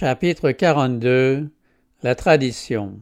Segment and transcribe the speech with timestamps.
[0.00, 1.50] Chapitre 42
[2.02, 3.00] La tradition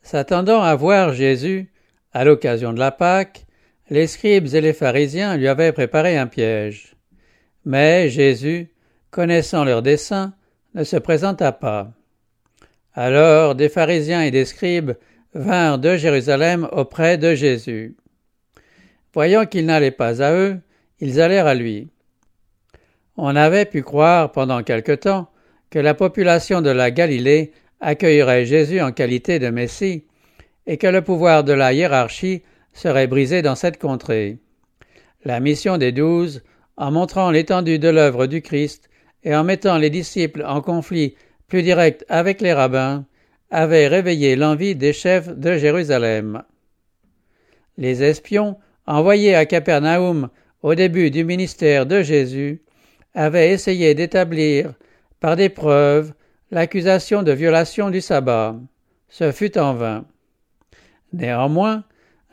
[0.00, 1.70] S'attendant à voir Jésus,
[2.14, 3.44] à l'occasion de la Pâque,
[3.90, 6.96] les scribes et les pharisiens lui avaient préparé un piège.
[7.66, 8.72] Mais Jésus,
[9.10, 10.32] connaissant leur dessein,
[10.74, 11.92] ne se présenta pas.
[12.94, 14.92] Alors des pharisiens et des scribes
[15.34, 17.98] vinrent de Jérusalem auprès de Jésus.
[19.12, 20.58] Voyant qu'il n'allait pas à eux,
[21.00, 21.90] ils allèrent à lui.
[23.18, 25.28] On avait pu croire pendant quelque temps
[25.74, 30.04] que la population de la Galilée accueillerait Jésus en qualité de Messie,
[30.68, 34.38] et que le pouvoir de la hiérarchie serait brisé dans cette contrée.
[35.24, 36.44] La mission des douze,
[36.76, 38.88] en montrant l'étendue de l'œuvre du Christ
[39.24, 41.16] et en mettant les disciples en conflit
[41.48, 43.04] plus direct avec les rabbins,
[43.50, 46.44] avait réveillé l'envie des chefs de Jérusalem.
[47.78, 50.28] Les espions, envoyés à Capernaum
[50.62, 52.62] au début du ministère de Jésus,
[53.12, 54.74] avaient essayé d'établir
[55.24, 56.12] par des preuves
[56.50, 58.56] l'accusation de violation du sabbat.
[59.08, 60.04] Ce fut en vain.
[61.14, 61.84] Néanmoins,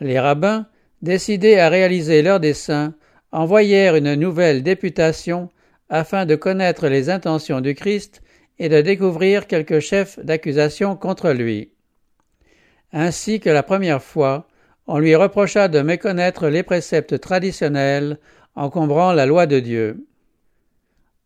[0.01, 0.65] les rabbins,
[1.01, 2.93] décidés à réaliser leur dessein,
[3.31, 5.47] envoyèrent une nouvelle députation
[5.87, 8.21] afin de connaître les intentions du Christ
[8.59, 11.71] et de découvrir quelques chefs d'accusation contre lui.
[12.91, 14.49] Ainsi que la première fois,
[14.85, 18.19] on lui reprocha de méconnaître les préceptes traditionnels
[18.55, 20.05] encombrant la loi de Dieu.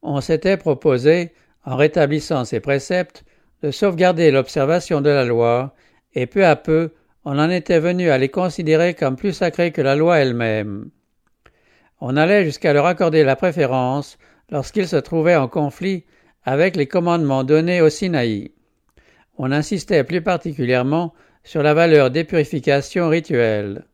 [0.03, 1.33] On s'était proposé,
[1.65, 3.23] en rétablissant ces préceptes,
[3.63, 5.75] de sauvegarder l'observation de la loi,
[6.13, 6.91] et peu à peu
[7.25, 10.91] on en était venu à les considérer comme plus sacrés que la loi elle-même.
[11.99, 14.19] On allait jusqu'à leur accorder la préférence
[14.51, 16.05] lorsqu'ils se trouvaient en conflit
[16.43, 18.51] avec les commandements donnés au Sinaï.
[19.39, 23.85] On insistait plus particulièrement sur la valeur des purifications rituelles.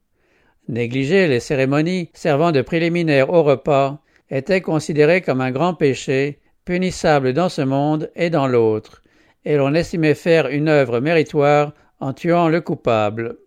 [0.68, 7.34] Négliger les cérémonies servant de préliminaire au repas était considéré comme un grand péché, punissable
[7.34, 9.02] dans ce monde et dans l'autre,
[9.46, 13.38] et l'on estimait faire une œuvre méritoire en tuant le coupable.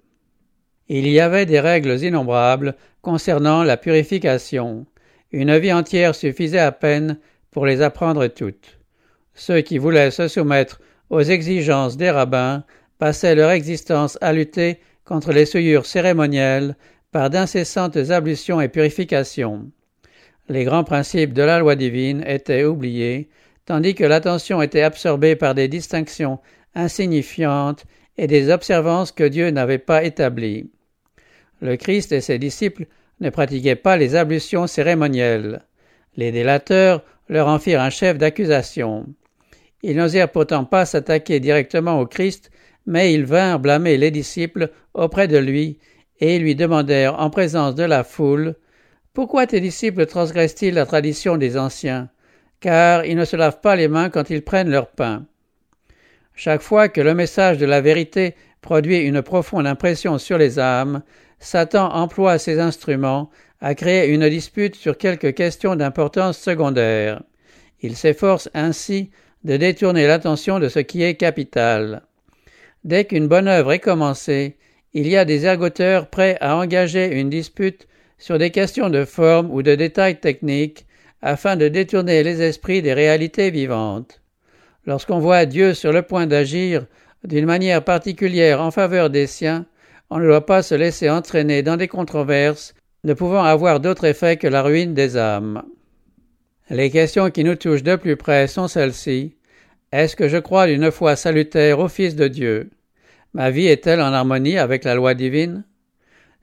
[0.88, 4.86] Il y avait des règles innombrables concernant la purification.
[5.32, 7.18] Une vie entière suffisait à peine
[7.50, 8.78] pour les apprendre toutes.
[9.34, 10.80] Ceux qui voulaient se soumettre
[11.10, 12.64] aux exigences des rabbins
[12.98, 16.76] passaient leur existence à lutter contre les souillures cérémonielles
[17.12, 19.70] par d'incessantes ablutions et purifications.
[20.48, 23.28] Les grands principes de la loi divine étaient oubliés,
[23.64, 26.38] tandis que l'attention était absorbée par des distinctions
[26.74, 27.84] insignifiantes
[28.18, 30.70] et des observances que Dieu n'avait pas établies.
[31.60, 32.86] Le Christ et ses disciples
[33.20, 35.62] ne pratiquaient pas les ablutions cérémonielles.
[36.16, 39.06] Les délateurs leur en firent un chef d'accusation.
[39.82, 42.50] Ils n'osèrent pourtant pas s'attaquer directement au Christ,
[42.86, 45.78] mais ils vinrent blâmer les disciples auprès de lui,
[46.20, 48.54] et lui demandèrent en présence de la foule
[49.14, 52.10] Pourquoi tes disciples transgressent-ils la tradition des anciens?
[52.58, 55.24] Car ils ne se lavent pas les mains quand ils prennent leur pain.
[56.34, 61.02] Chaque fois que le message de la vérité produit une profonde impression sur les âmes,
[61.38, 63.30] Satan emploie ses instruments
[63.60, 67.22] à créer une dispute sur quelques questions d'importance secondaire.
[67.82, 69.10] Il s'efforce ainsi
[69.44, 72.02] de détourner l'attention de ce qui est capital.
[72.82, 74.56] Dès qu'une bonne œuvre est commencée,
[74.92, 77.86] il y a des ergoteurs prêts à engager une dispute
[78.18, 80.86] sur des questions de forme ou de détails techniques
[81.22, 84.20] afin de détourner les esprits des réalités vivantes.
[84.86, 86.86] Lorsqu'on voit Dieu sur le point d'agir
[87.24, 89.66] d'une manière particulière en faveur des siens,
[90.10, 92.74] on ne doit pas se laisser entraîner dans des controverses
[93.04, 95.62] ne pouvant avoir d'autre effet que la ruine des âmes.
[96.70, 99.36] Les questions qui nous touchent de plus près sont celles-ci.
[99.92, 102.70] Est-ce que je crois d'une foi salutaire au Fils de Dieu?
[103.34, 105.64] Ma vie est-elle en harmonie avec la loi divine?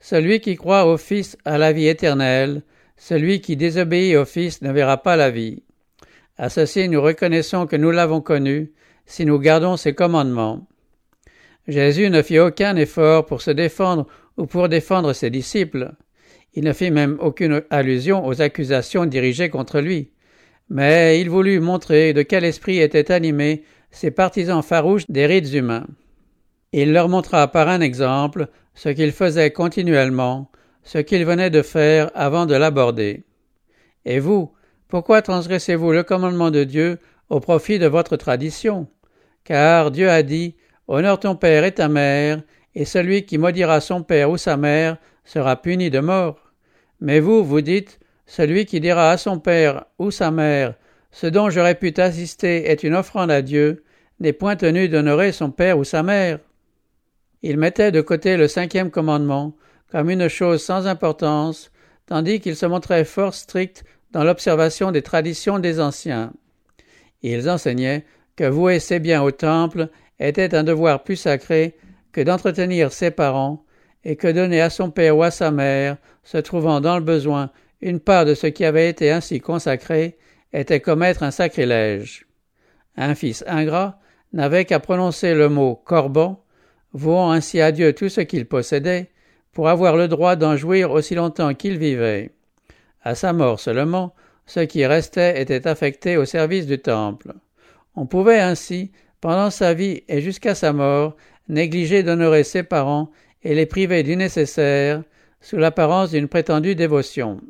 [0.02, 2.62] Celui qui croit au Fils a la vie éternelle,
[2.96, 5.62] celui qui désobéit au Fils ne verra pas la vie.
[6.36, 8.72] À ceci nous reconnaissons que nous l'avons connu,
[9.06, 10.66] si nous gardons ses commandements.
[11.68, 15.92] Jésus ne fit aucun effort pour se défendre ou pour défendre ses disciples.
[16.54, 20.10] Il ne fit même aucune allusion aux accusations dirigées contre lui.
[20.68, 23.62] Mais il voulut montrer de quel esprit étaient animés
[23.92, 25.86] ces partisans farouches des rites humains.
[26.72, 30.50] Il leur montra par un exemple ce qu'il faisait continuellement,
[30.82, 33.24] ce qu'il venait de faire avant de l'aborder.
[34.06, 34.52] Et vous,
[34.88, 36.98] pourquoi transgressez-vous le commandement de Dieu
[37.28, 38.88] au profit de votre tradition?
[39.44, 40.56] Car Dieu a dit
[40.88, 42.42] Honore ton père et ta mère,
[42.74, 46.52] et celui qui maudira son père ou sa mère sera puni de mort.
[47.00, 50.74] Mais vous, vous dites Celui qui dira à son père ou sa mère
[51.10, 53.84] Ce dont j'aurais pu t'assister est une offrande à Dieu,
[54.20, 56.38] n'est point tenu d'honorer son père ou sa mère.
[57.42, 59.54] Il mettait de côté le cinquième commandement
[59.90, 61.70] comme une chose sans importance,
[62.06, 66.32] tandis qu'il se montrait fort strict dans l'observation des traditions des anciens.
[67.22, 68.04] Ils enseignaient
[68.36, 71.76] que vouer ses biens au temple était un devoir plus sacré
[72.12, 73.64] que d'entretenir ses parents,
[74.04, 77.50] et que donner à son père ou à sa mère, se trouvant dans le besoin,
[77.80, 80.18] une part de ce qui avait été ainsi consacré,
[80.52, 82.26] était commettre un sacrilège.
[82.96, 83.98] Un fils ingrat
[84.32, 86.44] n'avait qu'à prononcer le mot corban,
[86.92, 89.10] vouant ainsi à Dieu tout ce qu'il possédait,
[89.52, 92.30] pour avoir le droit d'en jouir aussi longtemps qu'il vivait.
[93.02, 94.14] À sa mort seulement,
[94.46, 97.32] ce qui restait était affecté au service du temple.
[97.94, 101.16] On pouvait ainsi, pendant sa vie et jusqu'à sa mort,
[101.48, 103.10] négliger d'honorer ses parents
[103.42, 105.02] et les priver du nécessaire,
[105.40, 107.40] sous l'apparence d'une prétendue dévotion.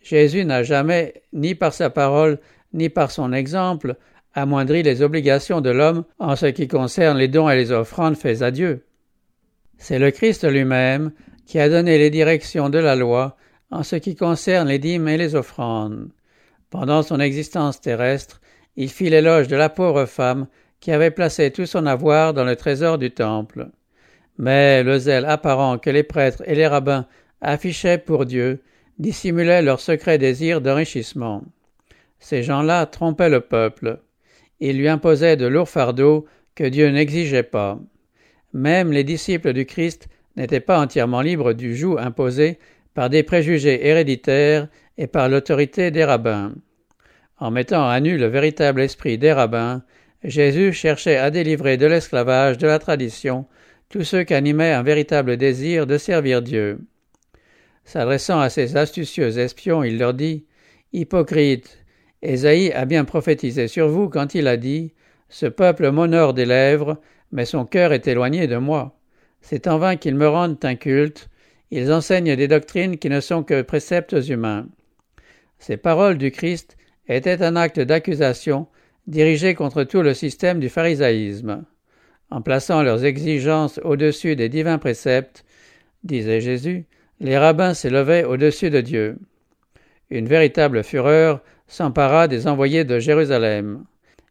[0.00, 2.38] Jésus n'a jamais, ni par sa parole,
[2.72, 3.96] ni par son exemple,
[4.34, 8.42] amoindri les obligations de l'homme en ce qui concerne les dons et les offrandes faits
[8.42, 8.84] à Dieu.
[9.78, 11.12] C'est le Christ lui-même
[11.46, 13.36] qui a donné les directions de la loi
[13.70, 16.08] en ce qui concerne les dîmes et les offrandes.
[16.70, 18.40] Pendant son existence terrestre,
[18.76, 20.46] il fit l'éloge de la pauvre femme
[20.80, 23.68] qui avait placé tout son avoir dans le trésor du temple.
[24.36, 27.06] Mais le zèle apparent que les prêtres et les rabbins
[27.40, 28.62] affichaient pour Dieu
[28.98, 31.42] dissimulait leur secret désir d'enrichissement.
[32.18, 34.00] Ces gens-là trompaient le peuple.
[34.60, 37.78] Ils lui imposaient de lourds fardeaux que Dieu n'exigeait pas.
[38.52, 42.58] Même les disciples du Christ n'étaient pas entièrement libres du joug imposé
[42.94, 46.52] par des préjugés héréditaires et par l'autorité des rabbins.
[47.38, 49.82] En mettant à nu le véritable esprit des rabbins,
[50.24, 53.46] Jésus cherchait à délivrer de l'esclavage de la tradition
[53.88, 56.80] tous ceux qu'animait un véritable désir de servir Dieu.
[57.84, 60.44] S'adressant à ces astucieux espions, il leur dit
[60.92, 61.77] Hypocrite,
[62.22, 64.92] Ésaïe a bien prophétisé sur vous quand il a dit
[65.28, 67.00] Ce peuple m'honore des lèvres,
[67.32, 68.98] mais son cœur est éloigné de moi.
[69.40, 71.28] C'est en vain qu'ils me rendent un culte,
[71.70, 74.66] ils enseignent des doctrines qui ne sont que préceptes humains.
[75.58, 76.76] Ces paroles du Christ
[77.08, 78.66] étaient un acte d'accusation
[79.06, 81.64] dirigé contre tout le système du pharisaïsme.
[82.30, 85.44] En plaçant leurs exigences au-dessus des divins préceptes,
[86.04, 86.84] disait Jésus,
[87.20, 89.18] les rabbins s'élevaient au-dessus de Dieu.
[90.10, 93.84] Une véritable fureur s'empara des envoyés de Jérusalem.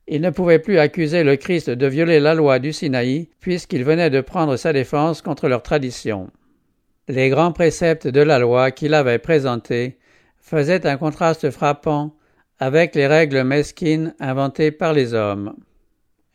[0.08, 4.10] Ils ne pouvaient plus accuser le Christ de violer la loi du Sinaï, puisqu'il venait
[4.10, 6.30] de prendre sa défense contre leur tradition.
[7.08, 9.98] Les grands préceptes de la loi qu'il avait présentés
[10.38, 12.14] faisaient un contraste frappant
[12.60, 15.56] avec les règles mesquines inventées par les hommes.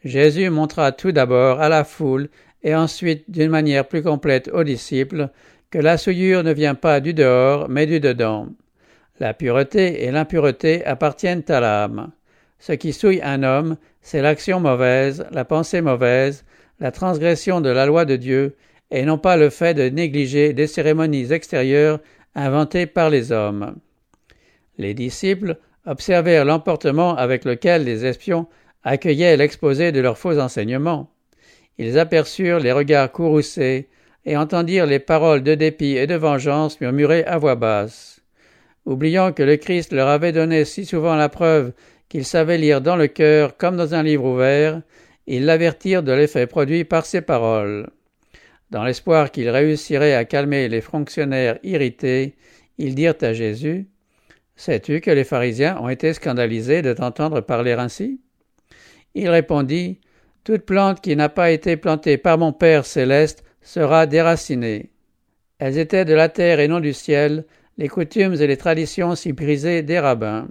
[0.04, 2.28] Jésus montra tout d'abord à la foule
[2.62, 5.28] et ensuite d'une manière plus complète aux disciples
[5.70, 8.48] que la souillure ne vient pas du dehors mais du dedans.
[9.22, 12.10] La pureté et l'impureté appartiennent à l'âme.
[12.58, 16.44] Ce qui souille un homme, c'est l'action mauvaise, la pensée mauvaise,
[16.80, 18.56] la transgression de la loi de Dieu,
[18.90, 22.00] et non pas le fait de négliger des cérémonies extérieures
[22.34, 23.76] inventées par les hommes.
[24.76, 28.48] Les disciples observèrent l'emportement avec lequel les espions
[28.82, 31.12] accueillaient l'exposé de leurs faux enseignements.
[31.78, 33.88] Ils aperçurent les regards courroucés
[34.24, 38.21] et entendirent les paroles de dépit et de vengeance murmurées à voix basse.
[38.84, 41.72] Oubliant que le Christ leur avait donné si souvent la preuve
[42.08, 44.82] qu'il savait lire dans le cœur comme dans un livre ouvert,
[45.26, 47.90] ils l'avertirent de l'effet produit par ces paroles.
[48.70, 52.36] Dans l'espoir qu'il réussirait à calmer les fonctionnaires irrités,
[52.78, 53.86] ils dirent à Jésus
[54.56, 58.20] Sais-tu que les pharisiens ont été scandalisés de t'entendre parler ainsi?
[59.14, 60.00] Il répondit
[60.44, 64.90] Toute plante qui n'a pas été plantée par mon Père céleste sera déracinée.
[65.58, 67.44] Elles étaient de la terre et non du ciel,
[67.82, 70.46] les coutumes et les traditions si brisées des rabbins.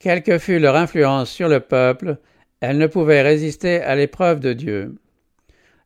[0.00, 2.16] Quelle que fût leur influence sur le peuple,
[2.60, 4.96] elles ne pouvaient résister à l'épreuve de Dieu.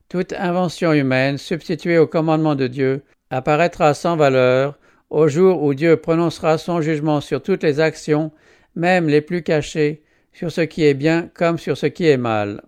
[0.09, 4.79] Toute invention humaine substituée au commandement de Dieu apparaîtra sans valeur
[5.11, 8.33] au jour où Dieu prononcera son jugement sur toutes les actions,
[8.75, 10.03] même les plus cachées,
[10.33, 12.63] sur ce qui est bien comme sur ce qui est mal.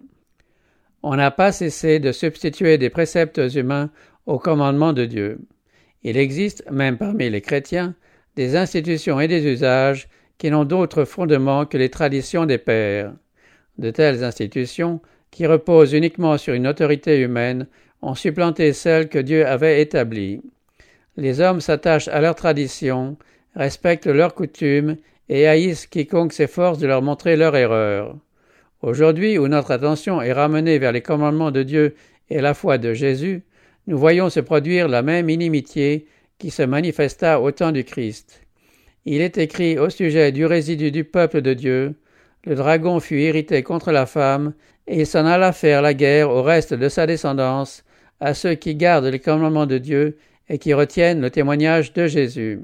[1.03, 3.89] On n'a pas cessé de substituer des préceptes humains
[4.27, 5.39] au commandement de Dieu.
[6.05, 7.95] Il existe, même parmi les chrétiens,
[8.37, 10.09] des institutions et des usages
[10.39, 13.15] qui n'ont d'autre fondement que les traditions des pères.
[13.79, 17.67] De telles institutions, qui reposent uniquement sur une autorité humaine,
[18.03, 20.43] ont supplanté celles que Dieu avait établies.
[21.17, 23.17] Les hommes s'attachent à leurs traditions,
[23.57, 24.97] respectent leurs coutumes
[25.29, 28.17] et haïssent quiconque s'efforce de leur montrer leur erreur.
[28.83, 31.95] Aujourd'hui, où notre attention est ramenée vers les commandements de Dieu
[32.29, 33.43] et la foi de Jésus,
[33.87, 36.07] nous voyons se produire la même inimitié
[36.39, 38.43] qui se manifesta au temps du Christ.
[39.05, 41.95] Il est écrit au sujet du résidu du peuple de Dieu,
[42.45, 44.53] le dragon fut irrité contre la femme,
[44.87, 47.85] et s'en alla faire la guerre au reste de sa descendance,
[48.21, 52.61] à ceux qui gardent les commandements de Dieu et qui retiennent le témoignage de Jésus.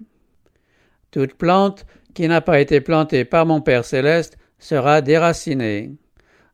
[1.10, 5.92] Toute plante qui n'a pas été plantée par mon Père céleste sera déraciné.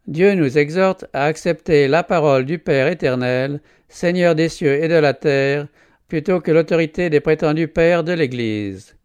[0.06, 4.94] Dieu nous exhorte à accepter la parole du Père éternel, Seigneur des cieux et de
[4.94, 5.68] la terre,
[6.08, 8.96] plutôt que l'autorité des prétendus pères de l'Église.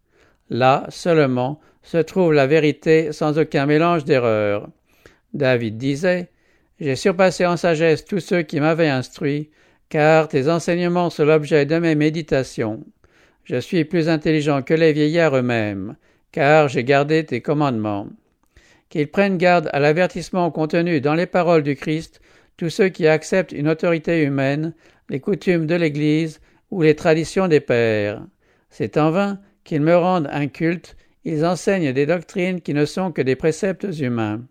[0.50, 4.68] Là seulement se trouve la vérité sans aucun mélange d'erreurs.
[5.34, 6.28] David disait
[6.80, 9.50] J'ai surpassé en sagesse tous ceux qui m'avaient instruit,
[9.88, 12.84] car tes enseignements sont l'objet de mes méditations.
[13.44, 15.96] Je suis plus intelligent que les vieillards eux-mêmes,
[16.30, 18.08] car j'ai gardé tes commandements.
[18.88, 22.20] Qu'ils prennent garde à l'avertissement contenu dans les paroles du Christ,
[22.62, 24.72] tous ceux qui acceptent une autorité humaine,
[25.08, 26.40] les coutumes de l'Église
[26.70, 28.24] ou les traditions des pères.
[28.70, 33.10] C'est en vain qu'ils me rendent un culte, ils enseignent des doctrines qui ne sont
[33.10, 34.42] que des préceptes humains.